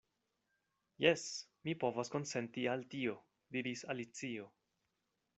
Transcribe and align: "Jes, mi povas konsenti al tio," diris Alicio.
"Jes, 1.03 1.25
mi 1.67 1.75
povas 1.83 2.09
konsenti 2.15 2.63
al 2.71 2.85
tio," 2.93 3.13
diris 3.57 3.85
Alicio. 3.95 4.49